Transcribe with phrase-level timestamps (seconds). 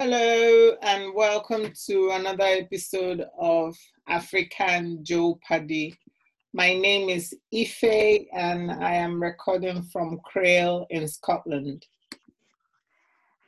[0.00, 3.76] Hello, and welcome to another episode of
[4.06, 5.92] African Jeopardy.
[6.52, 11.84] My name is Ife, and I am recording from Crail in Scotland.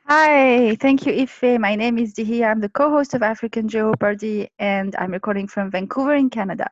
[0.07, 1.57] Hi, thank you, Ife.
[1.57, 2.51] My name is Dihia.
[2.51, 6.67] I'm the co host of African Jeopardy, and I'm recording from Vancouver in Canada.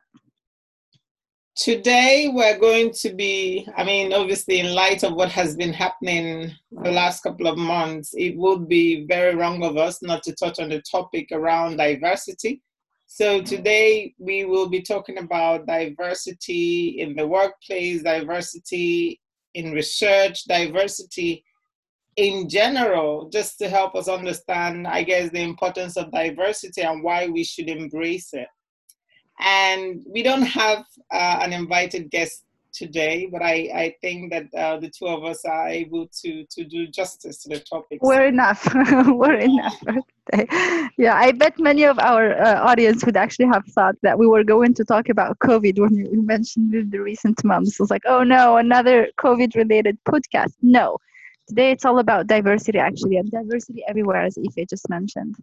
[1.60, 6.52] Today, we're going to be, I mean, obviously, in light of what has been happening
[6.70, 10.58] the last couple of months, it would be very wrong of us not to touch
[10.58, 12.62] on the topic around diversity.
[13.04, 19.20] So, today we will be talking about diversity in the workplace, diversity
[19.52, 21.44] in research, diversity
[22.16, 27.26] in general, just to help us understand, I guess, the importance of diversity and why
[27.26, 28.48] we should embrace it.
[29.40, 34.78] And we don't have uh, an invited guest today, but I, I think that uh,
[34.78, 38.00] the two of us are able to, to do justice to the topic.
[38.02, 38.66] We're enough.
[39.06, 39.82] We're enough.
[40.96, 44.44] yeah, I bet many of our uh, audience would actually have thought that we were
[44.44, 47.72] going to talk about COVID when you mentioned the recent months.
[47.72, 50.52] It was like, oh no, another COVID related podcast.
[50.62, 50.98] No,
[51.48, 55.36] today it's all about diversity actually, and diversity everywhere, as Ife just mentioned.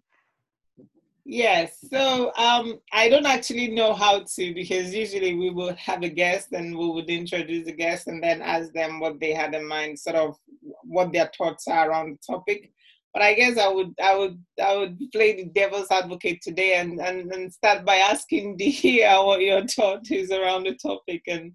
[1.29, 1.79] Yes.
[1.91, 6.53] So um, I don't actually know how to because usually we will have a guest
[6.53, 9.99] and we would introduce the guest and then ask them what they had in mind,
[9.99, 10.37] sort of
[10.83, 12.71] what their thoughts are around the topic.
[13.13, 16.97] But I guess I would I would I would play the devil's advocate today and,
[17.01, 21.51] and, and start by asking Dihia what your thought is around the topic and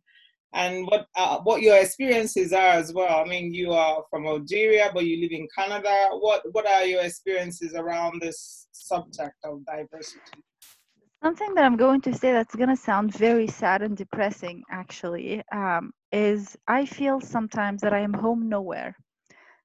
[0.54, 3.20] and what uh, what your experiences are as well.
[3.20, 6.08] I mean, you are from Algeria, but you live in Canada.
[6.12, 10.42] What what are your experiences around this subject of diversity?
[11.22, 15.40] Something that I'm going to say that's going to sound very sad and depressing, actually,
[15.52, 18.96] um, is I feel sometimes that I am home nowhere.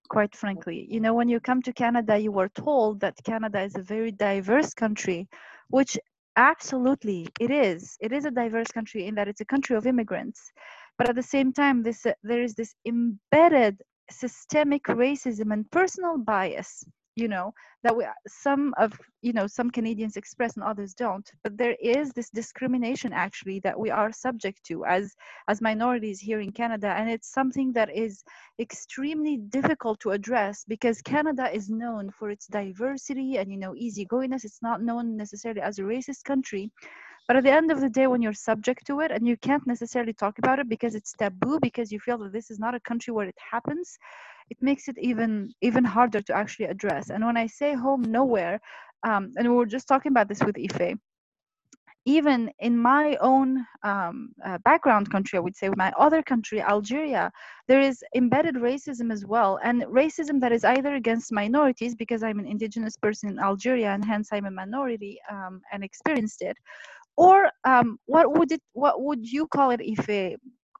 [0.09, 3.75] Quite frankly, you know, when you come to Canada, you were told that Canada is
[3.75, 5.27] a very diverse country,
[5.69, 5.97] which
[6.38, 7.97] absolutely it is.
[7.99, 10.52] It is a diverse country in that it's a country of immigrants
[10.97, 16.17] but at the same time this uh, there is this embedded systemic racism and personal
[16.17, 16.83] bias
[17.17, 17.52] you know
[17.83, 22.11] that we some of you know some canadians express and others don't but there is
[22.11, 25.15] this discrimination actually that we are subject to as
[25.47, 28.23] as minorities here in canada and it's something that is
[28.59, 34.45] extremely difficult to address because canada is known for its diversity and you know easygoingness.
[34.45, 36.71] It's not known necessarily as a racist country
[37.27, 39.67] but at the end of the day, when you're subject to it and you can't
[39.67, 42.80] necessarily talk about it because it's taboo, because you feel that this is not a
[42.80, 43.98] country where it happens,
[44.49, 47.10] it makes it even even harder to actually address.
[47.10, 48.60] And when I say home nowhere,
[49.04, 50.98] um, and we were just talking about this with Ife,
[52.05, 57.30] even in my own um, uh, background country, I would say, my other country, Algeria,
[57.67, 59.60] there is embedded racism as well.
[59.61, 64.05] And racism that is either against minorities, because I'm an indigenous person in Algeria and
[64.05, 66.55] hence I'm a minority um, and experienced it,
[67.17, 70.38] or um, what would it what would you call it if a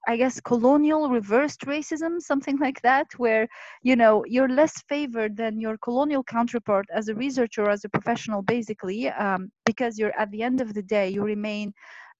[0.10, 3.48] I guess colonial reversed racism, something like that, where
[3.84, 8.42] you know you're less favored than your colonial counterpart as a researcher as a professional,
[8.42, 11.74] basically, um, because you're at the end of the day you remain,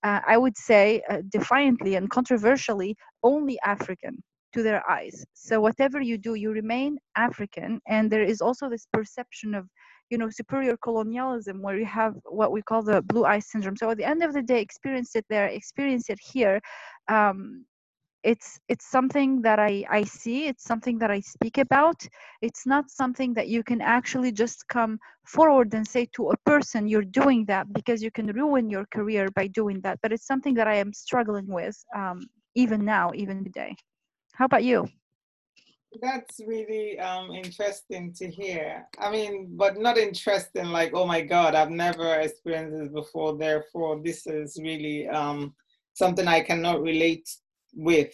[0.04, 4.22] uh, I would say, uh, defiantly and controversially, only African
[4.54, 5.26] to their eyes.
[5.34, 9.70] So whatever you do, you remain African, and there is also this perception of
[10.10, 13.78] you know superior colonialism where you have what we call the blue eye syndrome.
[13.78, 16.62] So at the end of the day experience it there experience it here.
[17.08, 17.66] Um,
[18.24, 20.48] it's it's something that I, I see.
[20.48, 22.06] It's something that i speak about.
[22.42, 26.88] It's not something that you can actually just come forward and say to a person
[26.88, 30.00] you're doing that because you can ruin your career by doing that.
[30.02, 32.22] But it's something that i am struggling with um,
[32.56, 33.76] even now even today.
[34.34, 34.88] How about you
[36.02, 38.86] that's really um, interesting to hear.
[39.00, 43.38] I mean, but not interesting like, oh my God, I've never experienced this before.
[43.38, 45.54] Therefore, this is really um,
[45.94, 47.28] something I cannot relate
[47.74, 48.14] with.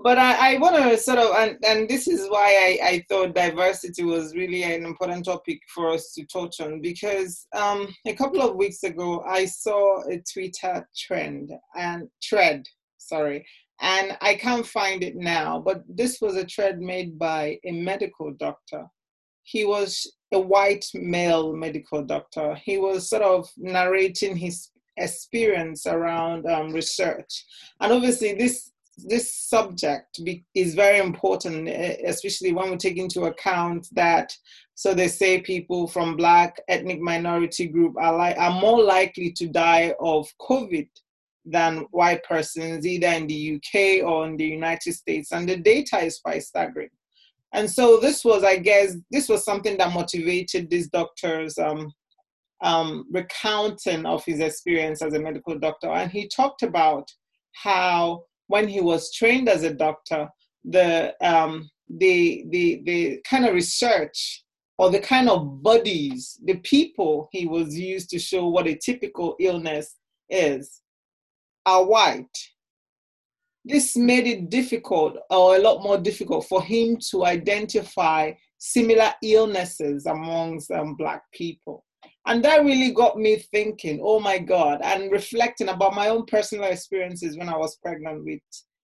[0.00, 3.34] But I, I want to sort of, and, and this is why I, I thought
[3.34, 8.40] diversity was really an important topic for us to touch on because um, a couple
[8.40, 12.64] of weeks ago I saw a Twitter trend and thread,
[12.98, 13.44] sorry,
[13.80, 18.32] and I can't find it now, but this was a thread made by a medical
[18.32, 18.86] doctor.
[19.44, 22.54] He was a white male medical doctor.
[22.56, 27.44] He was sort of narrating his experience around um, research.
[27.80, 28.72] And obviously, this
[29.06, 34.32] this subject be, is very important, especially when we take into account that.
[34.74, 39.46] So they say people from Black ethnic minority group are like are more likely to
[39.46, 40.88] die of COVID
[41.50, 45.32] than white persons either in the UK or in the United States.
[45.32, 46.90] And the data is quite staggering.
[47.52, 51.92] And so this was, I guess, this was something that motivated these doctors um,
[52.62, 55.88] um, recounting of his experience as a medical doctor.
[55.88, 57.10] And he talked about
[57.52, 60.28] how when he was trained as a doctor,
[60.64, 64.44] the um, the the the kind of research
[64.76, 69.36] or the kind of bodies, the people he was used to show what a typical
[69.40, 69.96] illness
[70.30, 70.82] is,
[71.68, 72.38] are white.
[73.64, 80.06] This made it difficult, or a lot more difficult, for him to identify similar illnesses
[80.06, 81.84] amongst um, Black people.
[82.26, 86.70] And that really got me thinking, oh my God, and reflecting about my own personal
[86.70, 88.40] experiences when I was pregnant with,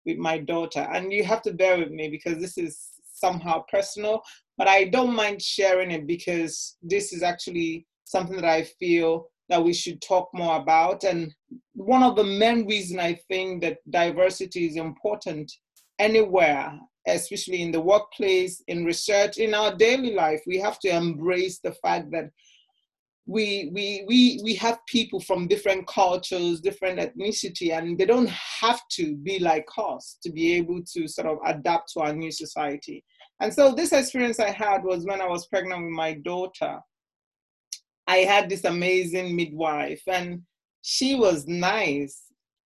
[0.06, 0.88] with my daughter.
[0.94, 2.79] And you have to bear with me because this is
[3.13, 4.21] somehow personal,
[4.57, 9.63] but I don't mind sharing it because this is actually something that I feel that
[9.63, 11.03] we should talk more about.
[11.03, 11.31] And
[11.74, 15.51] one of the main reasons I think that diversity is important
[16.00, 21.59] anywhere, especially in the workplace, in research, in our daily life, we have to embrace
[21.59, 22.30] the fact that
[23.27, 28.81] we we we we have people from different cultures different ethnicity and they don't have
[28.89, 33.04] to be like us to be able to sort of adapt to our new society
[33.39, 36.80] and so this experience i had was when i was pregnant with my daughter
[38.15, 40.41] i had this amazing midwife and
[40.81, 42.15] she was nice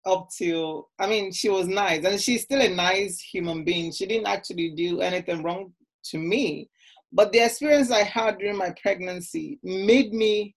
[0.06, 4.06] up till i mean she was nice and she's still a nice human being she
[4.06, 5.72] didn't actually do anything wrong
[6.04, 6.70] to me
[7.16, 10.54] but the experience I had during my pregnancy made me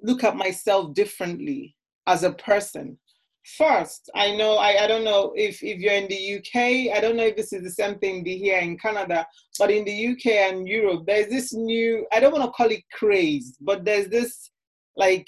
[0.00, 1.76] look at myself differently
[2.06, 2.96] as a person.
[3.44, 7.16] First, I know, I, I don't know if, if you're in the UK, I don't
[7.16, 9.26] know if this is the same thing here in Canada,
[9.58, 12.84] but in the UK and Europe, there's this new, I don't want to call it
[12.92, 14.50] craze, but there's this
[14.96, 15.26] like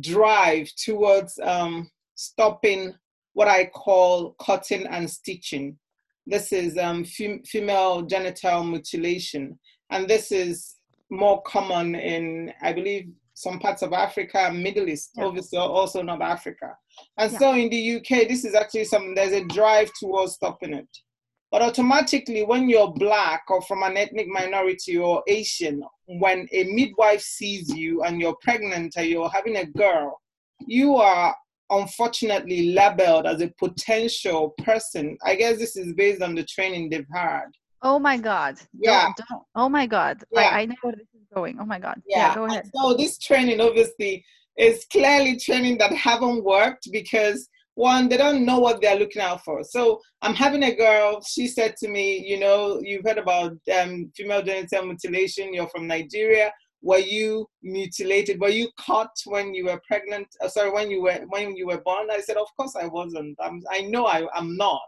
[0.00, 2.94] drive towards um, stopping
[3.32, 5.78] what I call cutting and stitching.
[6.26, 9.58] This is um, fem- female genital mutilation,
[9.90, 10.76] and this is
[11.10, 15.24] more common in, I believe, some parts of Africa, Middle East, yeah.
[15.24, 16.76] obviously also North Africa.
[17.18, 17.38] And yeah.
[17.38, 20.88] so in the UK, this is actually something, there's a drive towards stopping it.
[21.50, 27.20] But automatically, when you're black or from an ethnic minority or Asian, when a midwife
[27.20, 30.20] sees you and you're pregnant or you're having a girl,
[30.66, 31.34] you are
[31.70, 35.16] unfortunately labeled as a potential person.
[35.24, 37.46] I guess this is based on the training they've had.
[37.82, 38.56] Oh my God.
[38.76, 39.04] Yeah.
[39.04, 39.42] Don't, don't.
[39.54, 40.24] Oh my God.
[40.32, 40.40] Yeah.
[40.40, 41.58] I, I know where this is going.
[41.60, 42.00] Oh my God.
[42.06, 42.28] Yeah.
[42.28, 42.70] yeah go ahead.
[42.74, 44.24] so this training obviously
[44.56, 49.42] is clearly training that haven't worked because one, they don't know what they're looking out
[49.44, 49.64] for.
[49.64, 54.12] So I'm having a girl, she said to me, you know, you've heard about um,
[54.16, 56.52] female genital mutilation, you're from Nigeria
[56.84, 61.18] were you mutilated were you cut when you were pregnant uh, sorry when you were
[61.30, 64.54] when you were born i said of course i wasn't I'm, i know I, i'm
[64.56, 64.82] not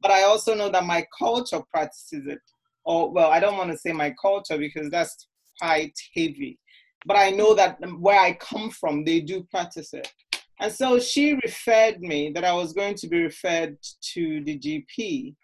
[0.00, 2.38] but i also know that my culture practices it
[2.84, 5.26] or well i don't want to say my culture because that's
[5.60, 6.58] quite heavy
[7.06, 10.12] but i know that where i come from they do practice it
[10.60, 15.34] and so she referred me that i was going to be referred to the gp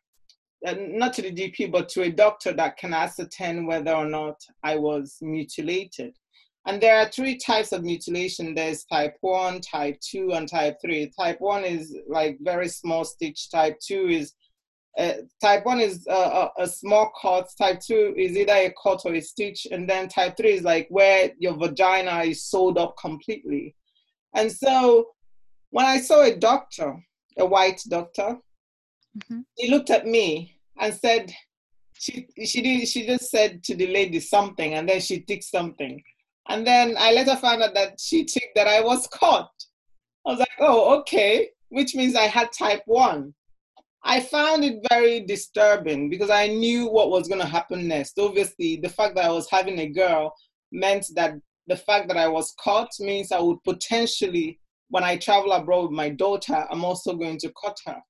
[0.67, 4.41] uh, not to the GP, but to a doctor that can ascertain whether or not
[4.65, 6.17] I was mutilated.
[6.67, 8.55] And there are three types of mutilation.
[8.55, 11.13] There's type 1, type 2, and type 3.
[11.17, 13.51] Type 1 is like very small stitch.
[13.51, 14.33] Type 2 is,
[14.99, 15.13] uh,
[15.43, 17.49] type 1 is a, a, small cut.
[17.59, 19.67] Type 2 is either a cut or a stitch.
[19.71, 23.75] And then type 3 is like where your vagina is sewed up completely.
[24.35, 25.09] And so
[25.71, 26.97] when I saw a doctor,
[27.39, 28.39] a white doctor,
[29.19, 29.41] mm-hmm.
[29.57, 31.33] he looked at me and said,
[31.99, 36.03] she she did she just said to the lady something and then she ticked something.
[36.49, 39.51] And then I later found out that she ticked that I was caught.
[40.27, 43.35] I was like, oh, okay, which means I had type one.
[44.07, 48.19] I found it very disturbing because I knew what was going to happen next.
[48.19, 50.33] Obviously, the fact that I was having a girl
[50.73, 51.35] meant that
[51.67, 54.59] the fact that I was caught means I would potentially,
[54.91, 58.01] when I travel abroad with my daughter, I'm also going to cut her.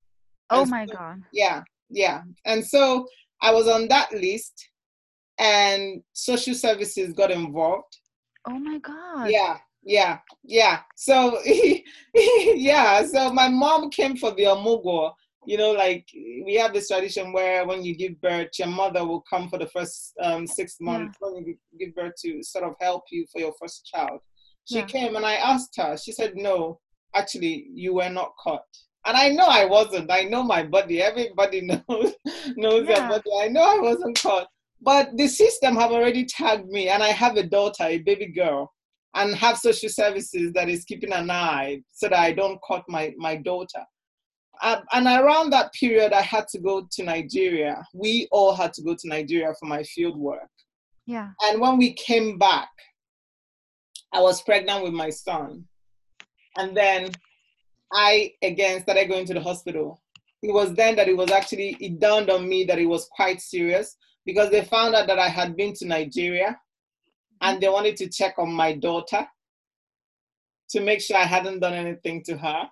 [0.51, 1.23] Oh and my so, God.
[1.33, 2.23] Yeah yeah.
[2.45, 3.07] And so
[3.43, 4.69] I was on that list
[5.39, 7.99] and social services got involved.
[8.47, 9.31] Oh my God.
[9.31, 10.81] Yeah, yeah, yeah.
[10.97, 11.41] So,
[12.15, 15.13] yeah, so my mom came for the Omugwo.
[15.47, 19.25] You know, like we have this tradition where when you give birth, your mother will
[19.29, 21.29] come for the first um, six months yeah.
[21.29, 24.21] when you give birth to sort of help you for your first child.
[24.65, 24.87] She yeah.
[24.87, 26.81] came and I asked her, she said, No,
[27.15, 28.65] actually, you were not caught
[29.07, 30.11] and I know I wasn't.
[30.11, 31.01] I know my body.
[31.01, 32.15] Everybody knows
[32.57, 32.95] knows yeah.
[32.95, 33.31] their body.
[33.41, 34.49] I know I wasn't caught.
[34.83, 38.73] But the system have already tagged me, and I have a daughter, a baby girl,
[39.15, 43.15] and have social services that is keeping an eye so that I don't cut my
[43.17, 43.85] my daughter.
[44.63, 47.85] Uh, and around that period, I had to go to Nigeria.
[47.95, 50.49] We all had to go to Nigeria for my field work.
[51.07, 51.31] Yeah.
[51.43, 52.69] And when we came back,
[54.13, 55.65] I was pregnant with my son.
[56.59, 57.11] And then
[57.93, 60.03] I again started going to the hospital.
[60.43, 63.41] It was then that it was actually, it dawned on me that it was quite
[63.41, 66.59] serious because they found out that I had been to Nigeria
[67.41, 69.27] and they wanted to check on my daughter
[70.71, 72.69] to make sure I hadn't done anything to her.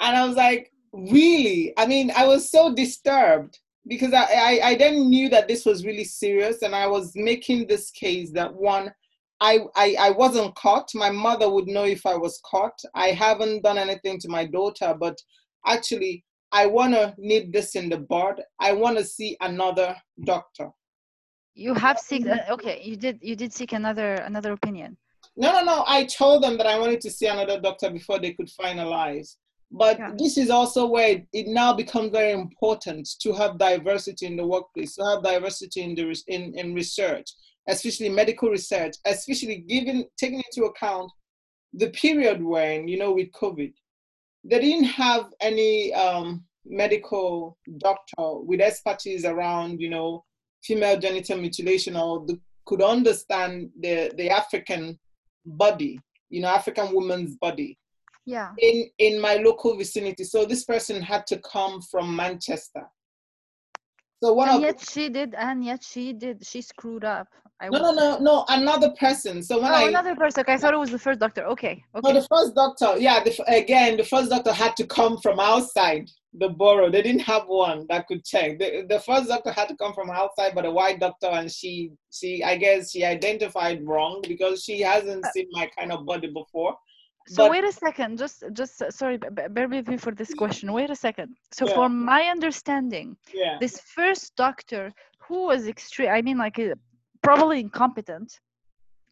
[0.00, 1.72] And I was like, really?
[1.76, 5.84] I mean, I was so disturbed because I, I, I then knew that this was
[5.84, 8.92] really serious and I was making this case that one,
[9.40, 10.90] I, I, I wasn't caught.
[10.94, 12.78] My mother would know if I was caught.
[12.94, 15.16] I haven't done anything to my daughter, but
[15.66, 18.40] actually, I want to nip this in the board.
[18.60, 20.70] I want to see another doctor.
[21.54, 22.80] You have seek uh, okay.
[22.82, 24.96] You did you did seek another another opinion.
[25.36, 25.84] No, no, no.
[25.86, 29.36] I told them that I wanted to see another doctor before they could finalize.
[29.70, 30.12] But yeah.
[30.16, 34.94] this is also where it now becomes very important to have diversity in the workplace,
[34.94, 37.26] to have diversity in the in, in research,
[37.68, 41.10] especially medical research, especially given taking into account
[41.74, 43.72] the period when you know with COVID,
[44.44, 50.24] they didn't have any um, medical doctor with expertise around you know
[50.62, 54.96] female genital mutilation or the, could understand the the African
[55.44, 55.98] body,
[56.30, 57.76] you know, African woman's body
[58.26, 62.82] yeah in in my local vicinity so this person had to come from manchester
[64.22, 67.28] so one and of yet the, she did and yet she did she screwed up
[67.58, 69.42] I no, no, no, no, another person.
[69.42, 70.40] So when oh, I another person.
[70.40, 71.42] Okay, I thought it was the first doctor.
[71.46, 72.12] Okay, okay.
[72.12, 72.98] No, the first doctor.
[72.98, 76.90] Yeah, the, again, the first doctor had to come from outside the borough.
[76.90, 78.58] They didn't have one that could check.
[78.58, 81.92] The, the first doctor had to come from outside, but a white doctor, and she,
[82.12, 86.28] she, I guess, she identified wrong because she hasn't uh, seen my kind of body
[86.28, 86.76] before.
[87.28, 90.72] So but, wait a second, just just uh, sorry, bear with me for this question.
[90.72, 91.34] Wait a second.
[91.52, 91.74] So yeah.
[91.74, 93.56] from my understanding, yeah.
[93.60, 96.74] this first doctor who was extreme, I mean, like uh,
[97.22, 98.38] probably incompetent.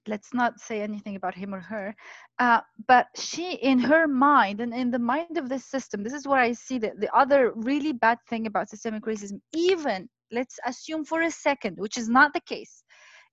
[0.06, 1.96] Let's not say anything about him or her,
[2.38, 6.28] uh, but she, in her mind and in the mind of this system, this is
[6.28, 9.40] where I see that the other really bad thing about systemic racism.
[9.54, 12.84] Even let's assume for a second, which is not the case,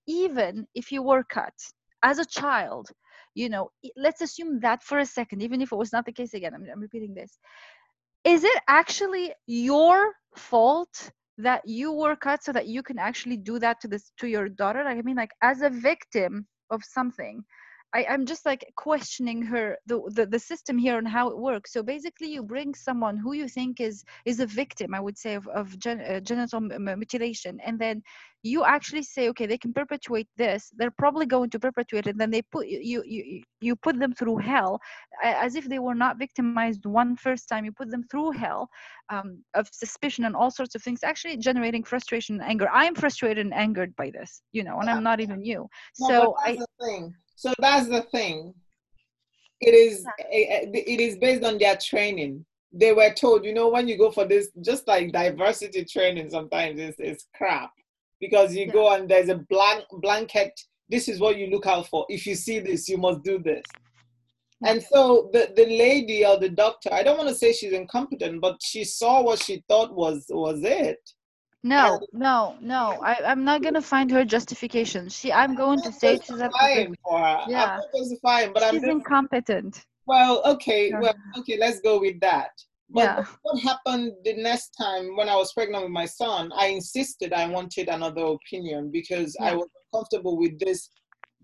[0.08, 1.52] even if you were cut
[2.02, 2.88] as a child
[3.34, 6.34] you know let's assume that for a second even if it was not the case
[6.34, 7.38] again i'm, I'm repeating this.
[8.24, 13.58] Is it actually your fault that you were cut so that you can actually do
[13.58, 14.84] that to this to your daughter?
[14.84, 17.42] Like i mean like as a victim of something
[17.94, 21.72] I, I'm just like questioning her the, the the system here and how it works.
[21.72, 25.34] So basically, you bring someone who you think is is a victim, I would say,
[25.34, 28.02] of of gen, uh, genital mutilation, and then
[28.44, 30.70] you actually say, okay, they can perpetuate this.
[30.76, 32.10] They're probably going to perpetuate it.
[32.10, 34.80] And then they put you you you put them through hell,
[35.22, 37.64] as if they were not victimized one first time.
[37.64, 38.68] You put them through hell
[39.10, 42.68] um, of suspicion and all sorts of things, actually generating frustration and anger.
[42.72, 45.68] I am frustrated and angered by this, you know, and I'm not even you.
[46.00, 46.58] No, so I.
[47.34, 48.54] So that's the thing.
[49.60, 52.44] It is it is based on their training.
[52.72, 56.80] They were told, you know, when you go for this, just like diversity training, sometimes
[56.80, 57.70] it's, it's crap
[58.18, 58.72] because you yeah.
[58.72, 60.58] go and there's a blank blanket.
[60.88, 62.06] This is what you look out for.
[62.08, 63.64] If you see this, you must do this.
[64.64, 68.40] And so the, the lady or the doctor, I don't want to say she's incompetent,
[68.40, 70.98] but she saw what she thought was was it.
[71.64, 73.00] No, no, no.
[73.04, 75.08] I, I'm not gonna find her justification.
[75.08, 77.40] She, I'm going to say she's a fine for her.
[77.48, 79.84] Yeah, I'm fine, but she's I'm incompetent.
[80.06, 81.58] Well, okay, well, okay.
[81.58, 82.50] Let's go with that.
[82.90, 83.24] But yeah.
[83.42, 86.50] what happened the next time when I was pregnant with my son?
[86.54, 89.50] I insisted I wanted another opinion because yeah.
[89.50, 90.90] I was comfortable with this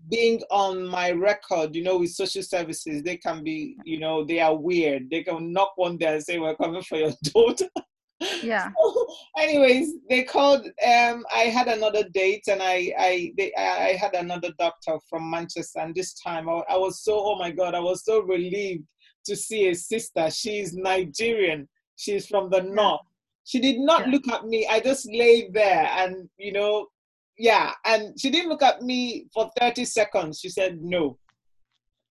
[0.09, 1.75] being on my record.
[1.75, 5.09] You know, with social services, they can be, you know, they are weird.
[5.09, 7.69] They can knock one day and say, "We're coming for your daughter."
[8.43, 8.71] Yeah.
[8.81, 9.07] So,
[9.37, 14.51] anyways they called um i had another date and i i they, i had another
[14.59, 18.03] doctor from manchester and this time I, I was so oh my god i was
[18.03, 18.83] so relieved
[19.25, 20.29] to see a sister.
[20.29, 21.67] She's nigerian.
[21.95, 22.73] She's from the yeah.
[22.73, 23.01] north.
[23.45, 24.11] She did not yeah.
[24.11, 24.67] look at me.
[24.67, 26.87] I just lay there and you know
[27.37, 27.71] yeah.
[27.85, 30.39] And she didn't look at me for 30 seconds.
[30.39, 31.17] She said no.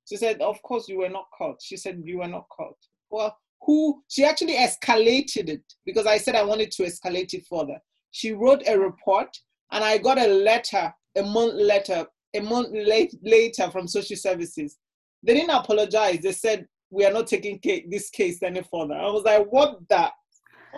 [0.08, 1.60] She said of course you were not caught.
[1.62, 2.76] She said you were not caught.
[3.10, 7.78] Well who she actually escalated it because I said I wanted to escalate it further.
[8.10, 9.28] She wrote a report
[9.72, 14.78] and I got a letter a month later, a month late, later from social services.
[15.22, 16.20] They didn't apologize.
[16.20, 17.60] They said we are not taking
[17.90, 18.94] this case any further.
[18.94, 20.10] I was like, what the?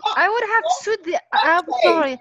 [0.02, 0.18] What?
[0.18, 1.20] I would have sued the.
[1.32, 2.18] I'm sorry.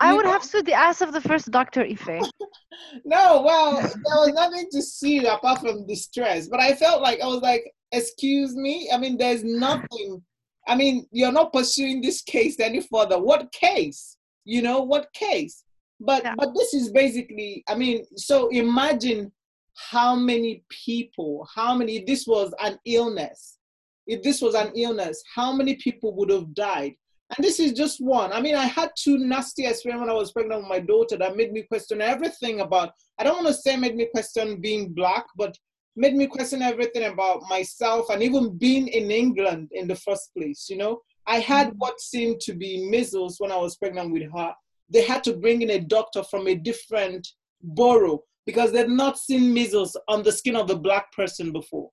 [0.00, 2.08] I would have sued the ass of the first doctor, Ife.
[3.04, 6.48] no, well, there was nothing to see apart from distress.
[6.48, 8.90] But I felt like I was like, excuse me.
[8.92, 10.22] I mean, there's nothing
[10.70, 13.18] I mean, you're not pursuing this case any further.
[13.18, 14.16] What case?
[14.44, 15.64] You know, what case?
[15.98, 16.34] But Yeah.
[16.36, 19.32] but this is basically, I mean, so imagine
[19.74, 23.58] how many people, how many, this was an illness,
[24.06, 26.94] if this was an illness, how many people would have died?
[27.36, 28.32] And this is just one.
[28.32, 31.36] I mean, I had two nasty experiences when I was pregnant with my daughter that
[31.36, 35.26] made me question everything about, I don't want to say made me question being black,
[35.36, 35.56] but
[36.00, 40.66] made me question everything about myself and even being in England in the first place.
[40.70, 41.76] You know, I had Mhm.
[41.82, 44.54] what seemed to be measles when I was pregnant with her.
[44.88, 47.28] They had to bring in a doctor from a different
[47.62, 51.90] borough because they'd not seen measles on the skin of a black person before.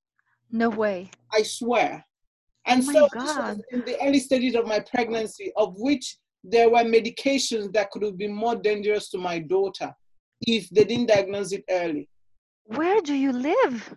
[0.49, 1.11] No way.
[1.33, 2.05] I swear.
[2.65, 3.61] And Oh so this was God.
[3.73, 8.17] in the early stages of my pregnancy, of which there were medications that could have
[8.17, 9.93] been more dangerous to my daughter
[10.41, 12.07] if they didn't diagnose it early.
[12.67, 13.95] Where do you live?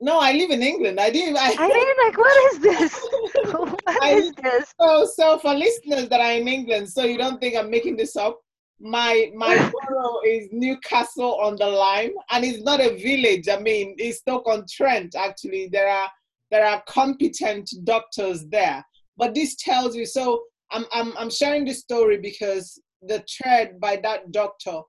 [0.00, 1.00] No, I live in England.
[1.00, 1.36] I didn't.
[1.36, 3.08] I, I mean, like, what is this?
[3.52, 4.74] what I- is this?
[4.80, 8.16] so, so for listeners that are in England, so you don't think I'm making this
[8.16, 8.38] up.
[8.80, 9.56] My my
[9.88, 13.48] borough is Newcastle under Lyme, and it's not a village.
[13.48, 15.14] I mean, it's Stoke on Trent.
[15.16, 16.08] Actually, there are
[16.50, 18.84] there are competent doctors there.
[19.16, 20.06] But this tells you.
[20.06, 24.80] So I'm I'm I'm sharing this story because the thread by that doctor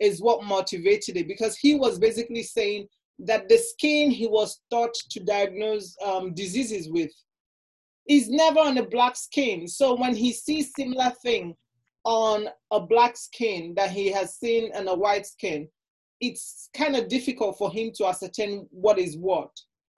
[0.00, 2.86] is what motivated it because he was basically saying
[3.18, 7.10] that the skin he was taught to diagnose um, diseases with
[8.08, 9.68] is never on a black skin.
[9.68, 11.54] So when he sees similar thing
[12.04, 15.68] on a black skin that he has seen on a white skin,
[16.20, 19.50] it's kind of difficult for him to ascertain what is what.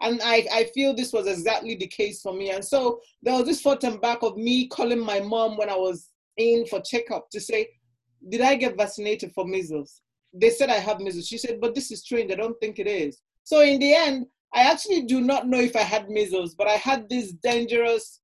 [0.03, 2.51] And I, I feel this was exactly the case for me.
[2.51, 5.77] And so there was this thought and back of me calling my mom when I
[5.77, 7.69] was in for checkup to say,
[8.29, 10.03] did I get vaccinated for measles?
[10.33, 11.27] They said I have measles.
[11.27, 12.31] She said, but this is strange.
[12.31, 13.21] I don't think it is.
[13.45, 16.75] So in the end, I actually do not know if I had measles, but I
[16.75, 18.21] had this dangerous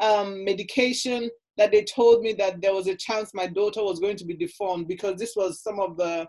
[0.00, 4.16] um, medication that they told me that there was a chance my daughter was going
[4.16, 6.26] to be deformed because this was some of the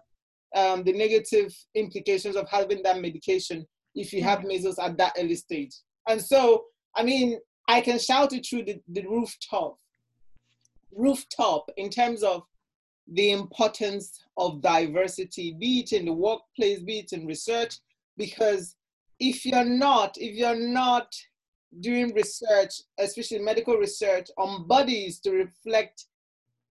[0.56, 5.36] um, the negative implications of having that medication if you have measles at that early
[5.36, 5.72] stage.
[6.08, 6.64] And so,
[6.96, 9.78] I mean, I can shout it through the, the rooftop,
[10.94, 12.44] rooftop in terms of
[13.08, 17.78] the importance of diversity, be it in the workplace, be it in research,
[18.18, 18.76] because
[19.20, 21.14] if you're not, if you're not
[21.82, 26.06] doing research, especially medical research, on bodies to reflect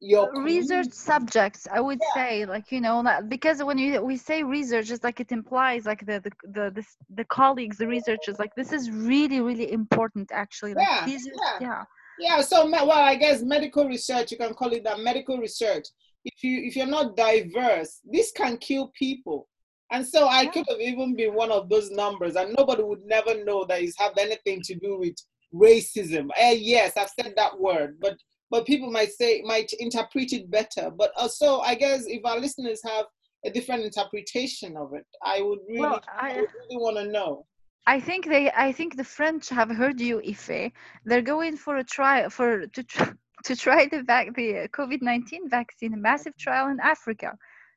[0.00, 4.16] your uh, research community- subjects i would say like you know because when you we
[4.16, 8.38] say research it's like it implies like the the the the, the colleagues the researchers
[8.38, 11.58] like this is really really important actually like Yeah, yeah.
[11.60, 11.84] yeah
[12.18, 15.86] Yeah, so well, I guess medical research, you can call it that medical research.
[16.24, 19.48] If you if you're not diverse, this can kill people.
[19.92, 20.50] And so I Yeah.
[20.52, 23.98] could have even been one of those numbers, and nobody would never know that it's
[23.98, 25.16] have anything to do with
[25.54, 26.28] racism.
[26.36, 28.16] Eh, yes, I've said that word, but
[28.50, 30.90] but people might say might interpret it better.
[30.90, 33.06] But also, I guess if our listeners have
[33.44, 37.06] a different interpretation of it, I would really, well I i would really want to
[37.12, 37.46] know.
[37.86, 40.72] I think they I think the French have heard you, Ife.
[41.04, 43.12] They're going for a try for to tr-
[43.44, 47.36] to try the vac the uh, COVID nineteen vaccine, a massive trial in Africa.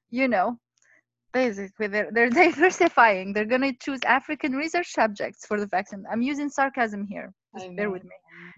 [0.10, 0.60] You know,
[1.34, 3.34] basically they're they're diversifying.
[3.34, 6.06] They're gonna choose African research subjects for the vaccine.
[6.12, 7.34] I'm using sarcasm here.
[7.58, 8.16] Just bear with me.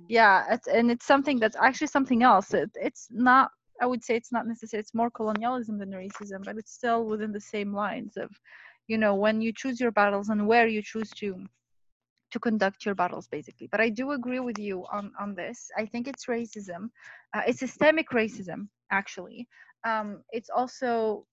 [0.07, 2.53] Yeah, it's, and it's something that's actually something else.
[2.53, 3.51] It, it's not.
[3.81, 4.81] I would say it's not necessarily.
[4.81, 8.29] It's more colonialism than racism, but it's still within the same lines of,
[8.87, 11.45] you know, when you choose your battles and where you choose to
[12.31, 13.67] to conduct your battles basically.
[13.71, 15.69] But i do agree with you on on this.
[15.77, 16.89] I think it's racism.
[17.33, 19.47] Uh, it's systemic racism actually.
[19.85, 21.25] Um, it's also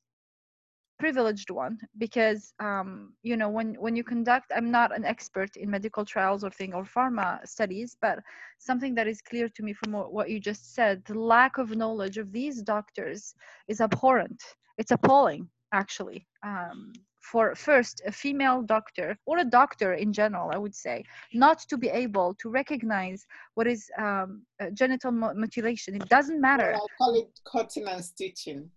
[0.98, 5.70] privileged one because um, you know when when you conduct i'm not an expert in
[5.70, 8.18] medical trials or thing or pharma studies but
[8.59, 12.16] something that is clear to me from what, you just said the lack of knowledge
[12.16, 13.35] of these doctors
[13.68, 14.42] is abhorrent.
[14.78, 16.26] It's appalling actually.
[16.42, 16.92] Um,
[17.30, 21.02] for first a female doctor or a doctor in general i would say
[21.34, 26.70] not to be able to recognize what is um, uh, genital mutilation it doesn't matter
[26.72, 28.70] Well, I call it cutting and stitching.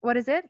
[0.00, 0.44] what is it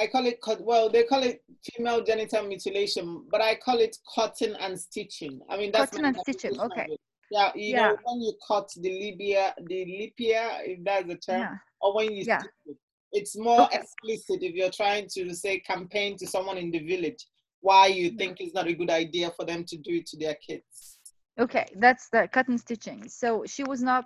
[0.00, 0.60] I call it cut.
[0.60, 1.42] Well, they call it
[1.74, 5.40] female genital mutilation, but I call it cutting and stitching.
[5.50, 6.86] I mean, that's Cutting and stitching, okay.
[7.32, 7.88] Yeah, you Yeah.
[7.88, 12.12] know, when you cut the labia, the lipia, if that's the term, yeah or when
[12.12, 12.38] you Yeah.
[12.38, 12.76] stitch it.
[13.12, 13.78] It's more Okay.
[13.78, 17.24] explicit if you're trying to say campaign to someone in the village
[17.60, 20.34] why you think it's not a good idea for them to do it to their
[20.36, 20.98] kids.
[21.40, 24.04] okay that's the cut and stitching so she was not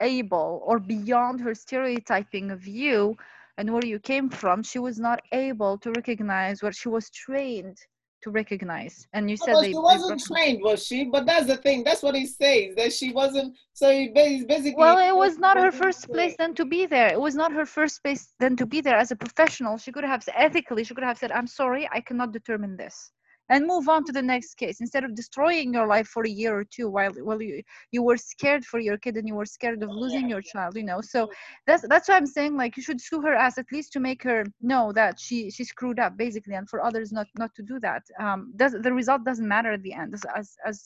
[0.00, 3.16] able or beyond her stereotyping of you
[3.58, 7.78] and where you came from she was not able to recognize where she was trained
[8.22, 11.04] to recognize and you said but they, she wasn't trained, was she?
[11.04, 11.84] But that's the thing.
[11.84, 13.56] That's what he says that she wasn't.
[13.72, 14.74] So he basically.
[14.76, 17.66] well it was not her first place then to be there it was not her
[17.66, 21.04] first place then to be there as a professional she could have ethically she could
[21.04, 23.12] have said i'm sorry i cannot determine this
[23.52, 24.80] and move on to the next case.
[24.80, 27.62] Instead of destroying your life for a year or two while while you
[27.94, 30.86] you were scared for your kid and you were scared of losing your child you
[30.90, 31.00] know?
[31.02, 31.30] So
[31.66, 34.22] that's that's why i'm saying like you should sue her ass at least to make
[34.30, 34.40] her
[34.72, 38.02] know that she she screwed up basically and for others not not to do that.
[38.24, 40.76] Um does the result doesn't matter at the end as as as,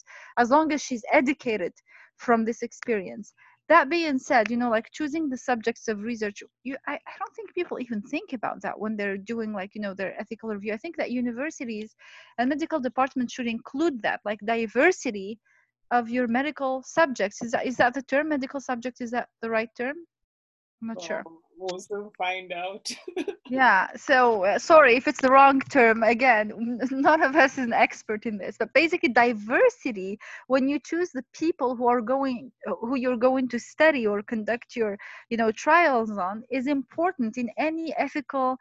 [0.42, 1.72] as long as she's educated
[2.16, 3.34] from this experience
[3.68, 7.34] that being said you know like choosing the subjects of research you I, I don't
[7.34, 10.72] think people even think about that when they're doing like you know their ethical review.
[10.72, 11.94] I think that universities
[12.38, 15.38] and medical departments should include that like diversity
[15.90, 17.42] of your medical subjects.
[17.42, 19.00] Is that is that the term medical subject?
[19.00, 19.96] Is that the right term?
[20.82, 21.22] I'm not sure
[21.58, 22.90] Well, soon find out.
[23.48, 26.52] yeah so uh, sorry if it's the wrong term again
[26.90, 31.24] none of us is an expert in this but basically diversity when you choose the
[31.32, 34.98] people who are going who you're going to study or conduct your
[35.30, 38.56] you know trials on is important in any ethical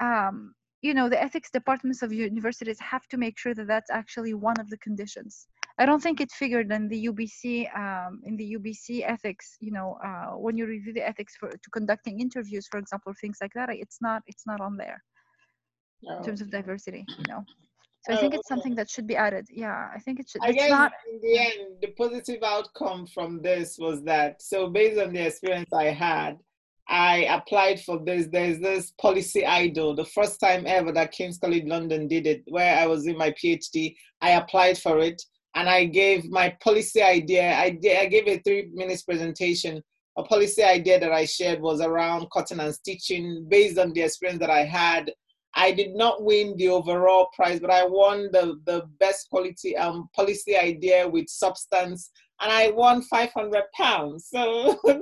[0.00, 4.32] um, you know the ethics departments of universities have to make sure that that's actually
[4.32, 5.48] one of the conditions
[5.80, 7.42] i don't think it figured in the ubc
[7.76, 11.70] um, in the ubc ethics you know uh, when you review the ethics for to
[11.72, 15.02] conducting interviews for example things like that it's not it's not on there
[16.18, 17.42] in terms of diversity you know
[18.04, 20.42] so i think Oh, it's something that should be added yeah i think it should
[20.42, 24.68] I it's guess not in the end, the positive outcome from this was that so
[24.68, 26.38] based on the experience I had,
[26.88, 28.26] I applied for this.
[28.26, 32.76] There's this policy idol, the first time ever that King's College London did it, where
[32.78, 33.94] I was in my PhD.
[34.20, 35.22] I applied for it
[35.54, 37.54] and I gave my policy idea.
[37.54, 39.82] I did, I gave a three minutes presentation.
[40.16, 44.40] A policy idea that I shared was around cutting and stitching based on the experience
[44.40, 45.12] that I had.
[45.54, 50.08] I did not win the overall prize, but I won the, the best quality um,
[50.14, 52.10] policy idea with substance,
[52.40, 54.28] and I won 500 pounds.
[54.32, 54.78] So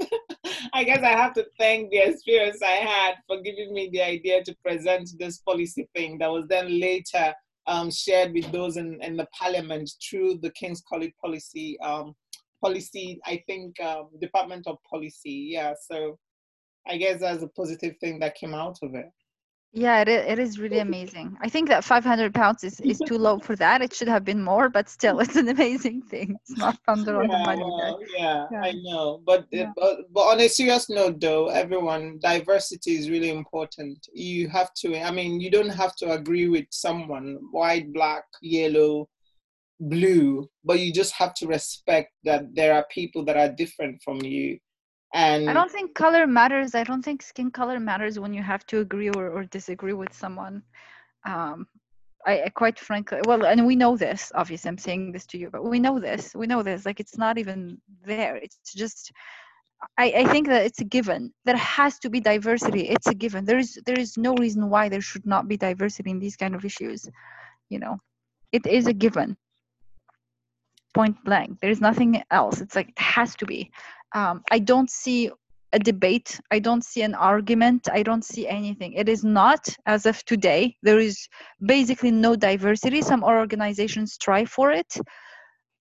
[0.73, 4.43] I guess I have to thank the experience I had for giving me the idea
[4.45, 7.35] to present this policy thing that was then later
[7.69, 12.15] um, shared with those in, in the parliament through the King's College policy, um,
[12.63, 15.51] policy, I think, um, Department of Policy.
[15.53, 16.19] Yeah, so
[16.87, 19.13] I guess that's a positive thing that came out of it.
[19.73, 21.37] Yeah, it, it is really amazing.
[21.43, 23.83] I think that 500 pounds is, is too low for that.
[23.83, 26.37] It should have been more, but still, it's an amazing thing.
[26.43, 28.61] It's not thunder on the Yeah, money yeah, Yeah.
[28.63, 29.21] I know.
[29.27, 29.73] But, uh, Yeah.
[29.77, 33.99] but but on a serious note, though, everyone, diversity is really important.
[34.13, 34.99] You have to.
[34.99, 39.09] I mean, you don't have to agree with someone, white, black, yellow,
[39.81, 44.23] blue, but you just have to respect that there are people that are different from
[44.23, 44.59] you.
[45.15, 46.75] And I don't think color matters.
[46.75, 50.13] I don't think skin color matters when you have to agree or, or disagree with
[50.13, 50.63] someone.
[51.25, 51.67] Um,
[52.27, 54.31] I, I quite frankly, well, and we know this.
[54.35, 56.35] Obviously, I'm saying this to you, but we know this.
[56.35, 56.85] We know this.
[56.85, 58.37] Like it's not even there.
[58.37, 59.13] It's just.
[59.97, 61.33] I, I think that it's a given.
[61.45, 62.89] There has to be diversity.
[62.89, 63.45] It's a given.
[63.45, 66.55] There is there is no reason why there should not be diversity in these kind
[66.55, 67.09] of issues.
[67.71, 67.99] You know,
[68.53, 69.37] it is a given.
[70.95, 71.61] Point blank.
[71.61, 72.61] There is nothing else.
[72.61, 73.71] It's like it has to be.
[74.15, 75.31] Um, I don't see
[75.73, 76.41] a debate.
[76.51, 77.89] I don't see an argument.
[77.93, 78.95] I don't see anything.
[78.95, 80.77] It is not as of today.
[80.83, 81.29] There is
[81.61, 83.03] basically no diversity.
[83.03, 84.97] Some organizations try for it.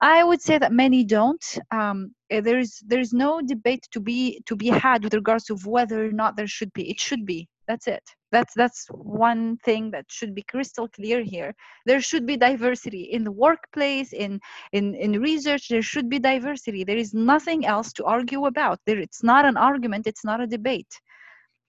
[0.02, 1.44] I would say that many don't.
[1.72, 5.46] Um, eh, there is there is no debate to be to be had with regards
[5.46, 6.90] to whether or not there should be.
[6.90, 7.48] It should be.
[7.68, 8.04] That's it.
[8.32, 11.54] That's that's one thing that should be crystal clear here.
[11.86, 14.40] There should be diversity in the workplace, in
[14.72, 15.68] in in research.
[15.68, 16.84] There should be diversity.
[16.84, 18.80] There is nothing else to argue about.
[18.86, 20.08] There, it's not an argument.
[20.08, 20.94] It's not a debate.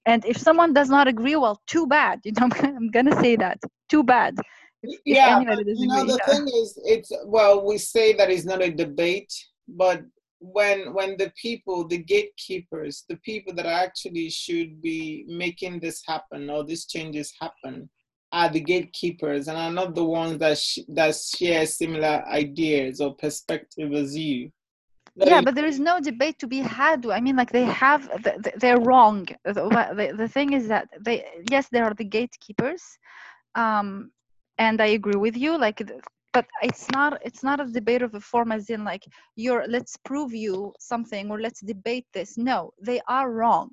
[0.06, 2.20] And if someone does not agree, well, too bad.
[2.24, 3.58] You know, I'm gonna say that.
[3.88, 4.36] Too bad.
[4.82, 8.44] If, if yeah, but, you know the thing is, it's well, we say that it's
[8.44, 9.32] not a debate,
[9.66, 10.02] but
[10.40, 16.48] when when the people, the gatekeepers, the people that actually should be making this happen
[16.50, 17.88] or these changes happen,
[18.32, 23.14] are the gatekeepers and are not the ones that sh- that share similar ideas or
[23.14, 24.50] perspective as you.
[25.26, 28.36] yeah but there is no debate to be had i mean like they have th-
[28.42, 32.82] th- they're wrong the, thing is that they yes there are the gatekeepers
[33.54, 34.10] um
[34.58, 35.80] and i agree with you like
[36.32, 39.04] but it's not it's not a debate of a form as in like
[39.36, 42.36] you're let's prove you something or let's debate this.
[42.36, 43.70] No they are wrong.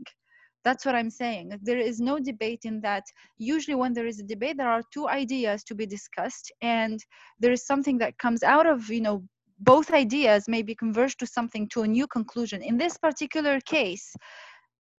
[0.64, 1.60] That's what i'm saying.
[1.62, 3.04] There is no debate in that.
[3.38, 7.00] Usually when there is a debate there are two ideas to be discussed and
[7.40, 9.24] there is something that comes out of you know
[9.60, 12.62] both ideas may be converged to something to a new conclusion.
[12.62, 14.16] In this particular case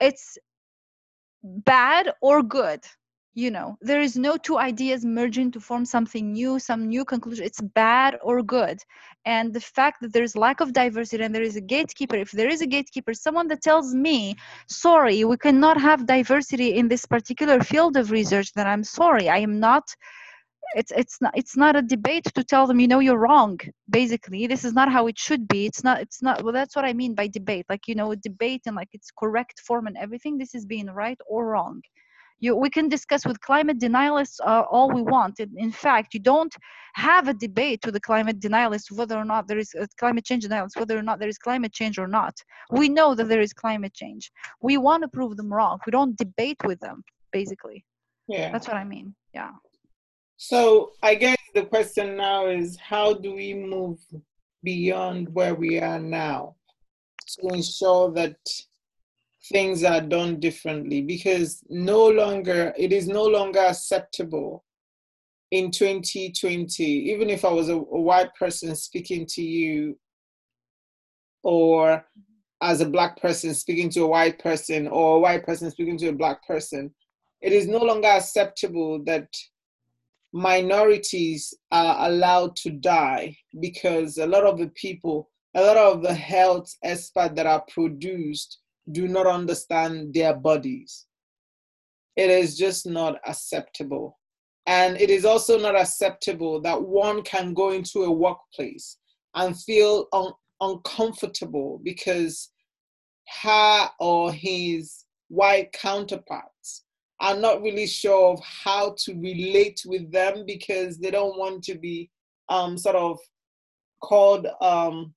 [0.00, 0.38] it's
[1.42, 2.80] bad or good
[3.36, 7.44] you know there is no two ideas merging to form something new some new conclusion.
[7.44, 8.78] It's bad or good.
[9.26, 12.48] And the fact that there's lack of diversity and there is a gatekeeper if there
[12.48, 14.36] is a gatekeeper someone that tells me
[14.68, 19.28] sorry we cannot have diversity in this particular field of research then i'm sorry.
[19.28, 19.84] I am not
[20.74, 24.46] it's it's not it's not a debate to tell them you know you're wrong basically.
[24.46, 25.66] This is not how it should be.
[25.66, 27.66] It's not it's not well that's what i mean by debate.
[27.68, 31.20] Like you know debate and like its correct form and everything this is being right
[31.28, 31.82] or wrong
[32.40, 35.40] you, we can discuss with climate denialists uh, all we want.
[35.40, 36.54] In, in, fact, you don't
[36.94, 40.44] have a debate with the climate denialists whether or not there is uh, climate change
[40.46, 42.34] denialists whether or not there is climate change or not.
[42.70, 44.30] We know that there is climate change.
[44.60, 45.78] We want to prove them wrong.
[45.86, 47.84] We don't debate with them, basically.
[48.28, 49.14] Yeah, that's what I mean.
[49.34, 49.50] Yeah.
[50.36, 53.98] So I guess the question now is, how do we move
[54.62, 56.56] beyond where we are now
[57.28, 58.36] to ensure that
[59.52, 64.64] things are done differently because no longer it is no longer acceptable
[65.50, 69.96] in 2020 even if i was a, a, white person speaking to you
[71.42, 72.04] or
[72.60, 76.08] as a black person speaking to a white person or a white person speaking to
[76.08, 76.92] a black person
[77.40, 79.28] it is no longer acceptable that
[80.32, 86.12] minorities are allowed to die because a lot of the people a lot of the
[86.12, 88.58] health experts that are produced
[88.90, 91.06] do not understand their bodies.
[92.16, 94.18] It is just not acceptable.
[94.66, 98.98] And it is also not acceptable that one can go into a workplace
[99.34, 102.50] and feel un- uncomfortable because
[103.42, 106.84] her or his white counterparts
[107.20, 111.76] are not really sure of how to relate with them because they don't want to
[111.76, 112.10] be
[112.48, 113.18] um, sort of
[114.02, 115.14] called um,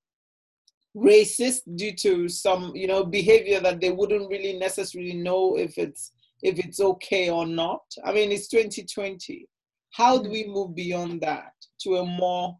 [0.95, 6.11] racist due to some you know behavior that they wouldn't really necessarily know if it's
[6.41, 7.81] if it's okay or not.
[8.03, 9.47] I mean it's 2020
[9.91, 10.33] how do hmm.
[10.33, 12.57] we move beyond that to a more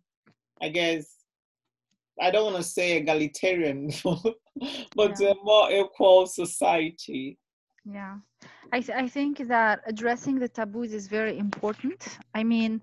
[0.62, 1.06] i guess
[2.22, 4.36] i don't want to say egalitarian but
[4.98, 5.14] yeah.
[5.16, 7.38] to a more equal society?
[7.86, 8.18] Yeah.
[8.74, 12.20] I, th- I think that addressing the taboos is very important.
[12.36, 12.82] I mean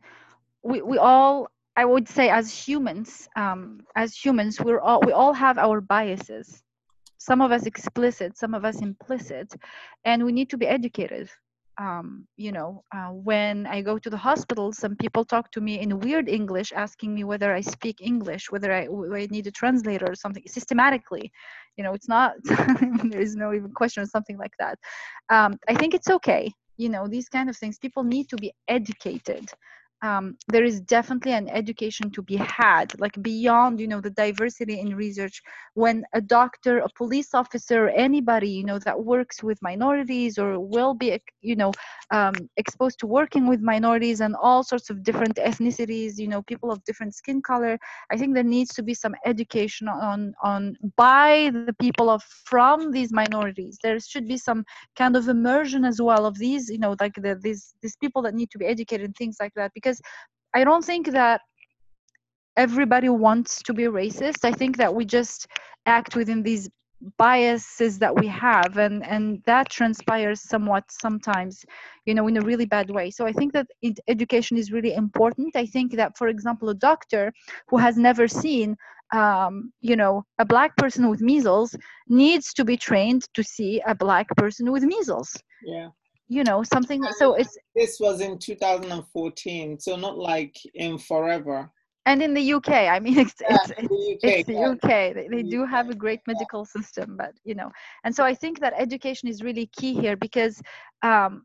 [0.62, 5.34] we, we all I would say as humans, um, as humans, we're all we all
[5.34, 6.62] have our biases.
[7.18, 9.52] Some of us explicit, some of us implicit,
[10.04, 11.28] and we need to be educated.
[11.78, 15.78] Um, you know, uh, when I go to the hospital, some people talk to me
[15.80, 20.06] in weird English, asking me whether I speak English, whether I, I need a translator
[20.08, 21.30] or something systematically.
[21.76, 24.78] You know, it's not, there is no even question or something like that.
[25.28, 26.50] Um, I think it's okay.
[26.78, 29.50] You know, these kind of things, people need to be educated
[30.02, 34.80] um, there is definitely an education to be had like beyond you know the diversity
[34.80, 35.42] in research.
[35.74, 40.94] When a doctor a police officer anybody you know that works with minorities or will
[40.94, 41.72] be you know
[42.11, 46.70] um, exposed to working with minorities and all sorts of different ethnicities you know people
[46.70, 47.78] of different skin color
[48.11, 52.90] i think there needs to be some education on on by the people of from
[52.92, 53.78] these minorities.
[53.82, 54.64] There should be some
[54.96, 58.35] kind of immersion as well of these you know like the, these these people that
[58.35, 60.01] need to be educated and things like that because because
[60.53, 61.40] I don't think that
[62.57, 64.44] everybody wants to be racist.
[64.44, 65.46] I think that we just
[65.87, 66.68] act within these
[67.18, 71.62] biases that we have and and that transpires somewhat sometimes
[72.07, 73.11] you know in a really bad way.
[73.11, 73.66] So i think that
[74.09, 75.55] education is really important.
[75.55, 77.25] I think that for example a doctor
[77.68, 78.77] who has never seen
[79.12, 81.77] um, you know a black person with measles
[82.09, 85.31] needs to be trained to see a black person with measles.
[85.62, 85.90] Yeah
[86.28, 91.70] you know something so it's this was in 2014 so not like in forever
[92.06, 94.68] and in the uk i mean it's, yeah, it's, it's, the uk, it's the yeah.
[94.70, 95.14] UK.
[95.14, 97.70] They, they do have a great medical system but you know
[98.04, 100.60] and so i think that education is really key here because
[101.02, 101.44] um,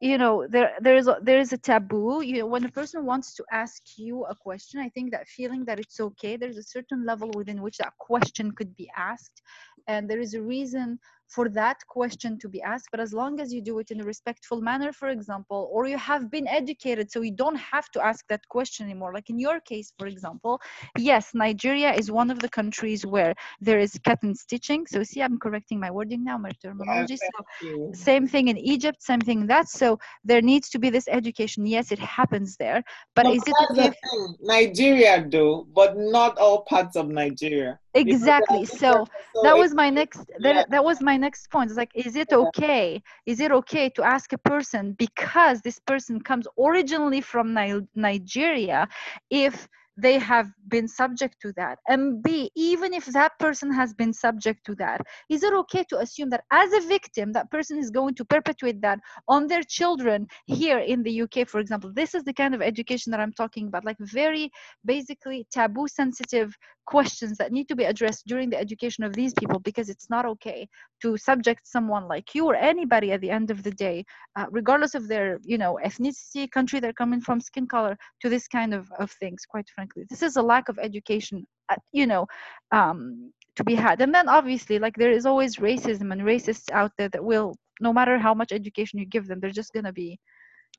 [0.00, 3.04] you know there there is a, there is a taboo you know when a person
[3.04, 6.62] wants to ask you a question i think that feeling that it's okay there's a
[6.62, 9.42] certain level within which that question could be asked
[9.88, 13.52] and there is a reason for that question to be asked but as long as
[13.52, 17.20] you do it in a respectful manner for example or you have been educated so
[17.20, 19.12] you don't have to ask that question anymore.
[19.12, 20.60] Like in your case for example
[20.96, 24.86] yes nigeria is one of the countries where there is cut and stitching.
[24.86, 27.16] So see i'm correcting my wording now my terminology.
[27.16, 27.44] So
[27.92, 29.68] same thing in egypt same thing in that.
[29.68, 31.66] So there needs to be this education.
[31.66, 32.82] Yes it happens there
[33.14, 33.92] but is it okay?
[34.40, 38.64] nigeria though but not all parts of nigeria exactly.
[38.64, 39.06] so
[39.42, 41.70] that was my next that, that was my next point.
[41.70, 46.20] It's like is it okay is it okay to ask a person because this person
[46.20, 48.88] comes originally from Ni- nigeria
[49.30, 49.68] if
[50.00, 51.78] they have been subject to that?
[51.88, 55.98] And b even if that person has been subject to that is it okay to
[55.98, 60.26] assume that as a victim that person is going to perpetuate that on their children
[60.46, 61.90] here in the uk for example?
[61.92, 64.50] This is the kind of education that i'm talking about like very
[64.84, 66.56] basically taboo sensitive
[66.88, 70.24] questions that need to be addressed during the education of these people because it's not
[70.24, 70.66] okay
[71.02, 74.02] to subject someone like you or anybody at the end of the day
[74.36, 78.48] uh, regardless of their you know ethnicity country they're coming from skin color to this
[78.48, 80.04] kind of, of things quite frankly.
[80.08, 82.26] This is a lack of education uh, you know
[82.72, 84.00] um, to be had.
[84.00, 87.92] And then obviously like there is always racism and racists out there that will no
[87.92, 90.18] matter how much education you give them they're just going to be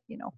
[0.08, 0.32] you know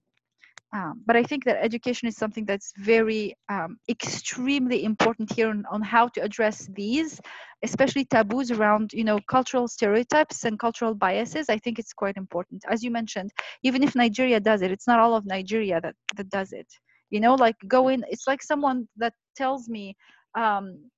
[0.74, 5.66] um, but I think that education is something that's very um, extremely important here on,
[5.70, 7.20] on, how to address these,
[7.62, 11.50] especially taboos around you know cultural stereotypes and cultural biases.
[11.50, 12.64] I think it's quite important.
[12.70, 13.32] As you mentioned,
[13.64, 16.68] even if Nigeria does it, it's not all of Nigeria that that does it.
[17.10, 18.06] You know, like go in.
[18.10, 19.96] It's like someone that tells me.
[20.36, 20.90] Um,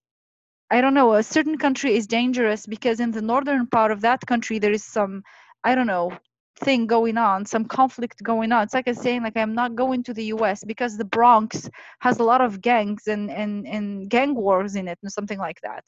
[0.70, 4.26] I don't know, a certain country is dangerous because in the northern part of that
[4.26, 5.22] country there is some,
[5.64, 6.18] I don't know,
[6.64, 8.64] thing going on, some conflict going on.
[8.64, 10.64] It's like I'm saying, like I'm not going to the U.S.
[10.64, 15.00] because the Bronx has a lot of gangs and and and gang wars in it,
[15.02, 15.84] and something like that.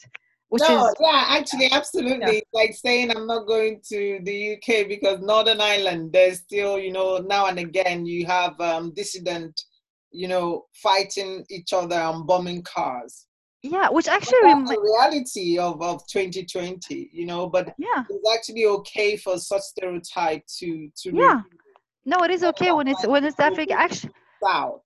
[0.49, 2.35] Which no, is, yeah, actually, absolutely.
[2.35, 2.41] Yeah.
[2.53, 7.17] Like saying I'm not going to the UK because Northern Ireland, there's still, you know,
[7.17, 9.59] now and again you have um, dissident,
[10.11, 13.24] you know, fighting each other and bombing cars
[13.71, 18.03] yeah which actually rem- the reality of, of 2020 you know but yeah.
[18.09, 21.41] it's actually okay for such stereotype to to yeah.
[22.05, 24.11] no it is okay when it's when it's africa actually
[24.47, 24.83] out.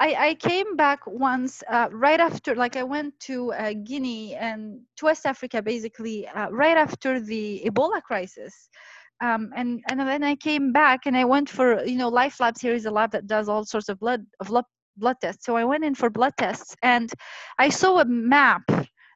[0.00, 4.80] I, I came back once uh, right after like i went to uh, guinea and
[4.96, 8.68] to west africa basically uh, right after the ebola crisis.
[9.22, 12.62] Um, and and then I came back and I went for you know Life Labs
[12.62, 14.64] here is a lab that does all sorts of blood of blood
[14.96, 15.44] blood tests.
[15.46, 17.12] So I went in for blood tests and
[17.58, 18.62] I saw a map,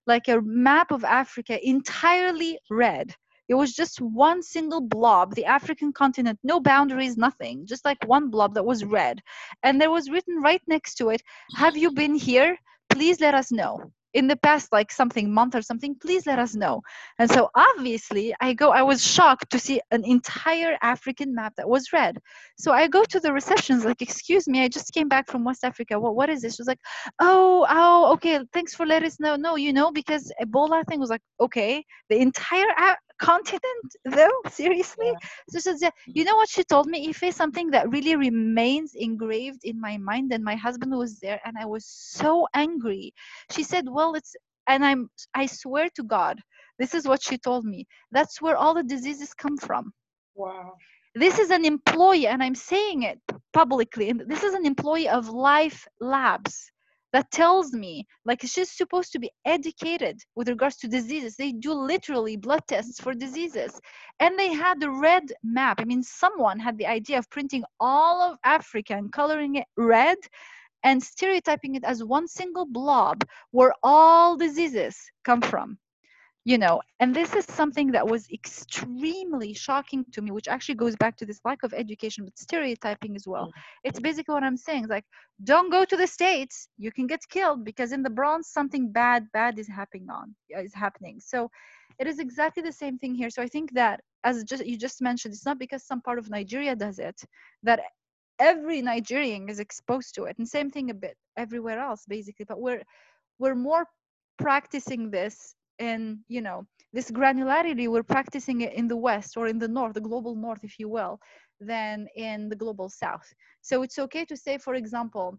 [0.06, 3.14] like a map of Africa entirely red.
[3.48, 8.30] It was just one single blob, the African continent, no boundaries, nothing, just like one
[8.30, 9.20] blob that was red.
[9.62, 11.22] And there was written right next to it,
[11.56, 12.56] Have you been here?
[12.88, 16.54] Please let us know in the past like something month or something please let us
[16.54, 16.82] know.
[17.18, 21.68] And so obviously i go i was shocked to see an entire african map that
[21.68, 22.18] was red.
[22.56, 25.64] So i go to the receptions like excuse me i just came back from west
[25.64, 25.98] africa.
[25.98, 26.56] What, what is this?
[26.56, 26.80] She was like
[27.20, 29.36] oh oh okay thanks for letting us know.
[29.36, 34.38] No you know because ebola thing was like okay the entire continent though?
[34.50, 35.10] Seriously?
[35.12, 35.28] Yeah.
[35.50, 37.08] so she says, you know what she told me?
[37.08, 41.40] If it's something that really remains engraved in my mind and my husband was there
[41.44, 43.12] and i was so angry.
[43.54, 44.32] She said well it's
[44.66, 46.36] and i'm i swear to god
[46.78, 47.86] this is what she told me.
[48.10, 49.92] That's where all the diseases come from.
[50.34, 50.72] Wow.
[51.14, 53.20] This is an employee and i'm saying it
[53.52, 56.72] publicly and this is an employee of life labs
[57.14, 61.36] that tells me like she's supposed to be educated with regards to diseases.
[61.36, 63.80] They do literally blood tests for diseases.
[64.18, 65.80] And they had the red map.
[65.80, 70.18] I mean someone had the idea of printing all of africa and coloring it red
[70.82, 75.78] and stereotyping it as one single blob where all diseases come from
[76.44, 80.94] you know and this is something that was extremely shocking to me which actually goes
[80.96, 83.46] back to this lack of education but stereotyping as well.
[83.46, 83.52] Mm.
[83.84, 85.04] it's basically what i'm saying like
[85.42, 89.26] don't go to the states you can get killed because in the bronx something bad
[89.32, 91.18] bad is happening on is happening.
[91.20, 91.50] So
[91.98, 93.30] it is exactly the same thing here.
[93.30, 96.30] So i think that as just you just mentioned it's not because some part of
[96.30, 97.20] nigeria does it
[97.62, 97.80] that
[98.38, 102.60] every nigerian is exposed to it and same thing a bit everywhere else basically but
[102.60, 102.82] we're
[103.38, 103.86] we're more
[104.38, 109.58] practicing this in you know this granularity we're practicing it in the west or in
[109.58, 111.18] the north the global north if you will
[111.60, 113.32] than in the global south.
[113.62, 115.38] So it's okay to say for example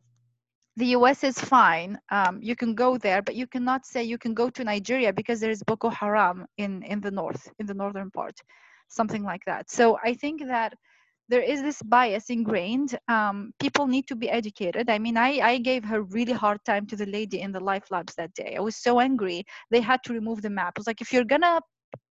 [0.77, 4.33] the us is fine um, you can go there but you cannot say you can
[4.33, 8.11] go to nigeria because there is boko haram in in the north in the northern
[8.11, 8.37] part
[8.87, 9.69] something like that.
[9.69, 10.73] So i think that
[11.27, 14.89] there is this bias ingrained um, people need to be educated.
[14.89, 17.89] I mean I, I gave her really hard time to the lady in the life
[17.91, 18.55] labs that day.
[18.57, 19.43] I was so angry.
[19.71, 20.73] They had to remove the map.
[20.75, 21.61] I was like if you're gonna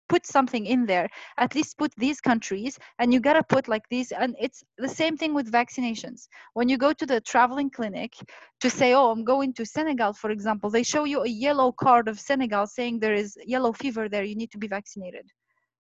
[0.10, 4.12] put something in there at least put these countries and you gotta put like these
[4.12, 6.28] and it's the same thing with vaccinations.
[6.54, 8.14] When you go to the traveling clinic
[8.62, 12.08] to say oh i'm going to senegal for example they show you a yellow card
[12.08, 15.30] of senegal saying there is yellow fever there you need to be vaccinated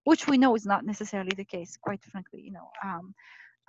[0.04, 2.70] which we know is not necessarily the case, quite frankly, you know.
[2.84, 3.14] Um,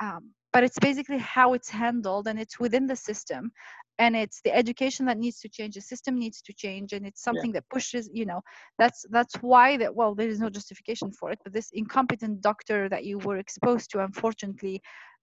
[0.01, 3.53] um, but it's basically how it's handled and it's within the system
[3.99, 7.22] and it's the education that needs to change the system needs to change and it's
[7.22, 7.61] something yeah.
[7.61, 8.41] that pushes you know
[8.78, 12.89] that's that's why that well there is no justification for it but this incompetent doctor
[12.89, 14.80] that you were exposed to unfortunately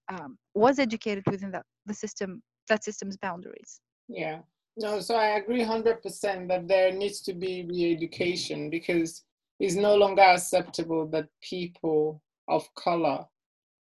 [0.08, 4.38] um, was educated within that the system that system's boundaries yeah
[4.76, 9.22] No, so I agree 100% that there needs to be re-education because
[9.62, 13.24] it's no longer acceptable that people of color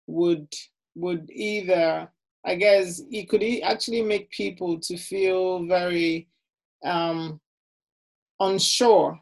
[0.07, 0.51] would
[0.95, 2.11] would either
[2.47, 6.29] I guess it could actually make people to feel very
[6.83, 7.39] um,
[8.41, 9.21] unsure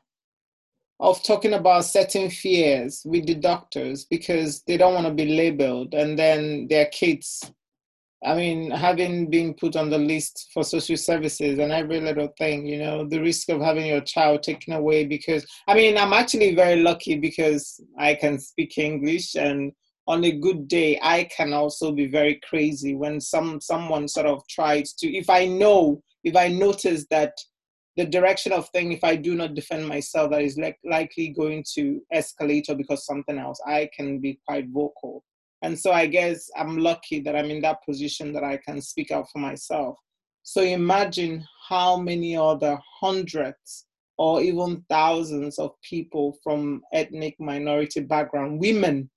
[1.01, 5.94] of talking about certain fears with the doctors because they don't want to be labeled
[5.94, 7.51] and then their kids
[8.27, 12.66] I mean, having been put on the list for social services and every little thing,
[12.66, 16.57] you know, the risk of having your child taken away because, I mean, I'm actually
[16.57, 19.70] very lucky because I can speak English and
[20.09, 24.43] on a good day, I can also be very crazy when some someone sort of
[24.49, 27.33] tries to, if I know, if I notice that
[27.97, 31.64] the direction of thing, if I do not defend myself, that is like likely going
[31.74, 35.22] to escalate or because something else, I can be quite vocal
[35.62, 39.11] and so I guess I'm lucky that I'm in that position that I can speak
[39.11, 39.96] out for myself.
[40.42, 43.86] So imagine how many other hundreds
[44.18, 49.11] or even thousands of people from ethnic minority background, women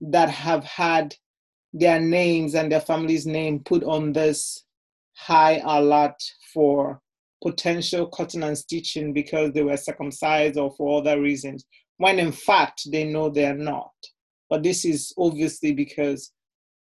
[0.00, 1.14] that have had
[1.72, 4.64] their names and their family's name put on this
[5.16, 6.16] high alert
[6.52, 7.00] for
[7.42, 11.64] potential cutting and stitching because they were circumcised or for other reasons,
[11.98, 13.92] when in fact they know they're not.
[14.50, 16.32] But this is obviously because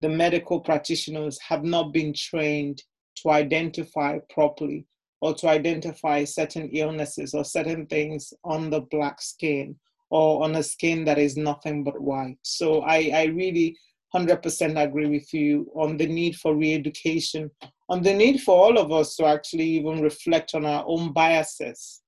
[0.00, 2.82] the medical practitioners have not been trained
[3.22, 4.86] to identify properly
[5.20, 9.76] or to identify certain illnesses or certain things on the black skin
[10.10, 12.38] or on a skin that is nothing but white.
[12.42, 13.76] So I, I really
[14.14, 17.50] 100% agree with you on the need for re-education,
[17.88, 22.00] on the need for all of us to actually even reflect on our own biases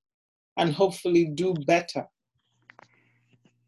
[0.57, 2.05] and hopefully do better.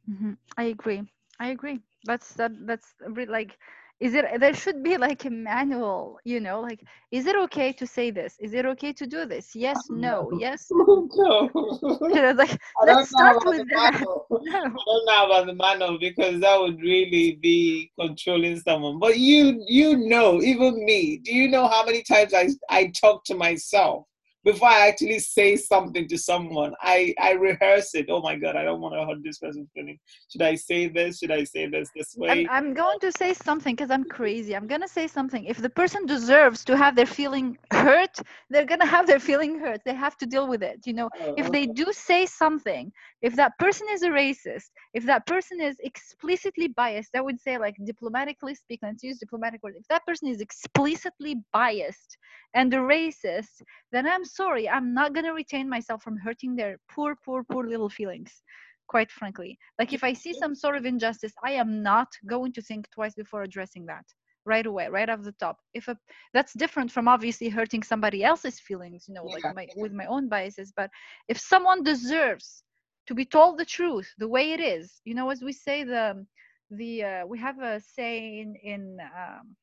[0.10, 0.34] Mm-hmm.
[0.58, 1.04] I agree.
[1.44, 1.82] I agree.
[2.06, 2.52] That's that.
[2.66, 2.94] That's
[3.28, 3.58] like,
[4.00, 4.40] is it?
[4.40, 6.20] There should be like a manual.
[6.24, 6.80] You know, like,
[7.12, 8.38] is it okay to say this?
[8.40, 9.54] Is it okay to do this?
[9.54, 10.72] Yes, no, yes.
[11.16, 11.50] No.
[12.02, 14.02] you know, like, let's start with that.
[14.02, 14.26] No.
[14.32, 19.00] I don't know about the manual because that would really be controlling someone.
[19.00, 21.18] But you, you know, even me.
[21.18, 24.06] Do you know how many times I I talk to myself?
[24.44, 28.08] Before I actually say something to someone, I, I rehearse it.
[28.10, 29.98] Oh my God, I don't want to hurt this person's feeling.
[30.30, 31.20] Should I say this?
[31.20, 32.30] Should I say this this way?
[32.30, 34.56] I'm, I'm going to say something because I'm crazy.
[34.56, 35.46] I'm going to say something.
[35.46, 38.18] If the person deserves to have their feeling hurt,
[38.50, 39.82] they're going to have their feeling hurt.
[39.86, 40.86] They have to deal with it.
[40.86, 42.92] You know, oh, if they do say something,
[43.24, 47.58] if that person is a racist, if that person is explicitly biased, I would say,
[47.58, 49.78] like diplomatically speaking, let's use diplomatic words.
[49.80, 52.18] If that person is explicitly biased
[52.54, 53.62] and a racist,
[53.94, 57.90] then I'm sorry, I'm not gonna retain myself from hurting their poor, poor, poor little
[57.90, 58.44] feelings.
[58.88, 62.62] Quite frankly, like if I see some sort of injustice, I am not going to
[62.62, 64.04] think twice before addressing that
[64.46, 65.58] right away, right off the top.
[65.74, 65.98] If a,
[66.34, 69.36] that's different from obviously hurting somebody else's feelings, you know, yeah.
[69.36, 70.74] like my, with my own biases.
[70.76, 70.90] But
[71.30, 72.64] if someone deserves
[73.08, 76.26] to be told the truth the way it is, you know, as we say the
[76.72, 79.56] the uh, we have a saying in um,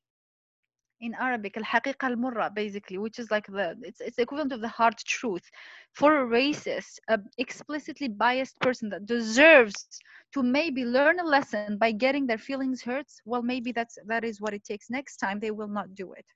[1.00, 4.96] in Arabic, al-haqiqa al-murra, basically, which is like the, it's, it's equivalent of the hard
[4.98, 5.50] truth.
[5.92, 9.88] For a racist, a explicitly biased person that deserves
[10.34, 14.40] to maybe learn a lesson by getting their feelings hurt, well, maybe that's, that is
[14.40, 15.38] what it takes next time.
[15.40, 16.26] They will not do it,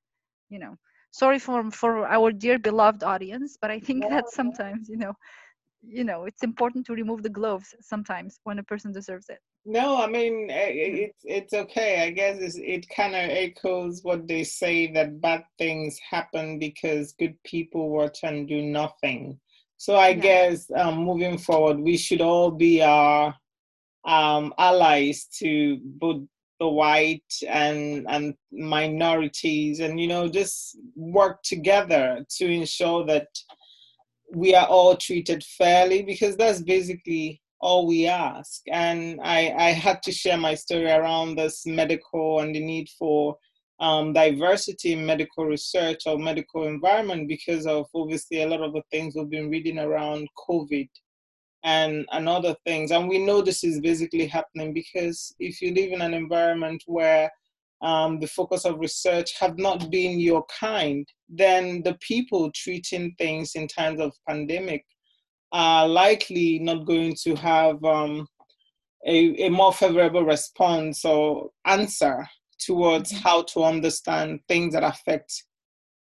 [0.48, 0.76] you know.
[1.10, 5.12] Sorry for, for our dear beloved audience, but I think that sometimes, you know,
[5.86, 9.38] you know, it's important to remove the gloves sometimes when a person deserves it.
[9.66, 12.02] No, I mean eh, eh, it's it's okay.
[12.02, 17.36] I guess it kind of echoes what they say that bad things happen because good
[17.44, 19.38] people watch and do nothing.
[19.78, 20.14] So I yeah.
[20.20, 23.34] guess um, moving forward, we should all be our
[24.04, 26.22] um, allies to both
[26.60, 33.28] the white and and minorities, and you know just work together to ensure that
[34.34, 38.62] we are all treated fairly because that's basically all we ask.
[38.70, 43.36] And I, I had to share my story around this medical and the need for
[43.80, 48.82] um, diversity in medical research or medical environment because of obviously a lot of the
[48.90, 50.88] things we've been reading around COVID
[51.64, 52.90] and, and other things.
[52.90, 57.30] And we know this is basically happening because if you live in an environment where
[57.82, 63.54] um, the focus of research have not been your kind, then the people treating things
[63.54, 64.84] in times of pandemic
[65.52, 68.26] are likely not going to have um,
[69.06, 72.26] a, a more favorable response or answer
[72.58, 73.22] towards mm-hmm.
[73.22, 75.44] how to understand things that affect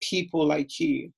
[0.01, 1.11] people like you.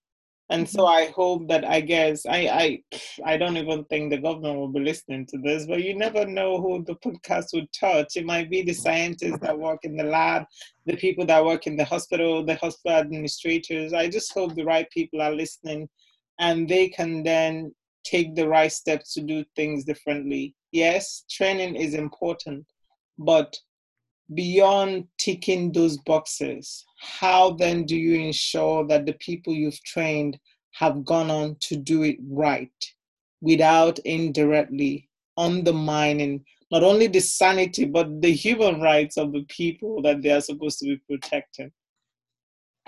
[0.52, 1.10] And so mm-hmm.
[1.10, 2.84] I hope that I guess I I
[3.26, 6.62] I don't even think the government will be listening to this, but you never know
[6.62, 8.18] who the podcast would touch.
[8.18, 10.44] It might be the scientists that work in the lab,
[10.86, 13.94] the people that work in the hospital, the hospital administrators.
[13.94, 15.88] I just hope the right people are listening
[16.40, 17.74] and they can then
[18.04, 20.54] take the right steps to do things differently.
[20.74, 22.66] Yes, training is important,
[23.18, 23.58] but
[24.34, 30.40] beyond ticking those boxes, how then do you ensure that the people you've trained
[30.74, 32.70] have gone on to do it right
[33.42, 40.22] without indirectly undermining not only the sanity but the human rights of the people that
[40.22, 41.72] they are supposed to be protecting?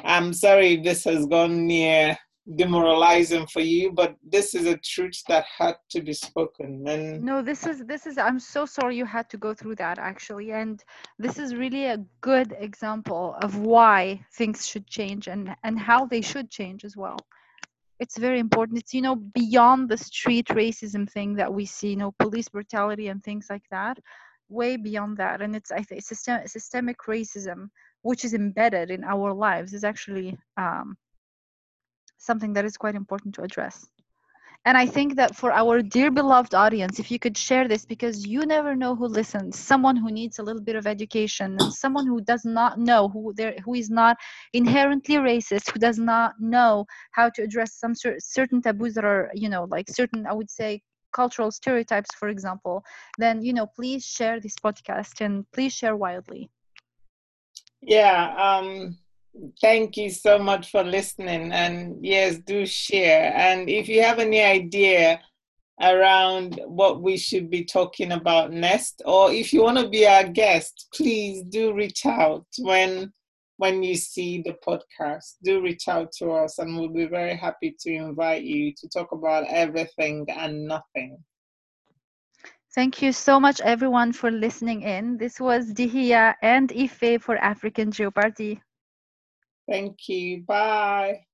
[0.04, 2.18] I'm sorry if this has gone near
[2.56, 6.86] demoralizing for you but this is a truth that had to be spoken.
[6.88, 9.98] And no this is this is i'm so sorry you had to go through that
[9.98, 10.52] actually.
[10.52, 10.84] And
[11.18, 16.22] this is really a good example of why things should change and and how they
[16.22, 17.18] should change as well.
[18.00, 18.80] It's very important.
[18.80, 23.08] It's you know beyond the street racism thing that we see you know police brutality
[23.08, 23.98] and things like that
[24.50, 25.42] way beyond that.
[25.42, 27.70] And it's i think system, systemic racism
[28.02, 30.98] which is embedded in our lives is actually um,
[32.24, 33.86] something that is quite important to address.
[34.66, 38.26] And I think that for our dear beloved audience, if you could share this, because
[38.26, 42.22] you never know who listens, someone who needs a little bit of education, someone who
[42.22, 44.16] does not know who there, who is not
[44.54, 49.30] inherently racist, who does not know how to address some cer- certain taboos that are,
[49.34, 52.86] you know, like certain, I would say, cultural stereotypes, for example,
[53.18, 56.50] then you know, please share this podcast and please share wildly.
[57.82, 58.34] Yeah.
[58.38, 58.98] Um
[59.62, 61.52] Thank you so much for listening.
[61.52, 63.34] And yes, do share.
[63.36, 65.22] And if you have any idea
[65.82, 70.26] around what we should be talking about next, or if you want to be our
[70.26, 73.12] guest, please do reach out when
[73.58, 75.36] when you see the podcast.
[75.44, 79.12] Do reach out to us, and we'll be very happy to invite you to talk
[79.12, 81.18] about everything and nothing.
[82.76, 85.18] Thank you so much, everyone, for listening in.
[85.18, 88.62] This was Dihia and Ife for African Jeopardy.
[89.68, 90.44] Thank you.
[90.44, 91.26] Bye.